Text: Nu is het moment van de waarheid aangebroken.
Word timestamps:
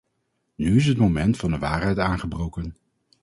Nu 0.55 0.75
is 0.75 0.85
het 0.85 0.97
moment 0.97 1.37
van 1.37 1.51
de 1.51 1.57
waarheid 1.59 1.97
aangebroken. 1.99 2.77